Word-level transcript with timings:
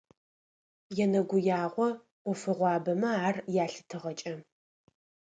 Енэгуягъо 1.03 1.87
ӏофыгъуабэмэ 2.25 3.09
ар 3.27 3.35
ялъытыгъэкӏэ. 3.63 4.33